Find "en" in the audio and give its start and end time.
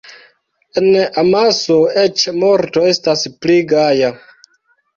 0.79-0.87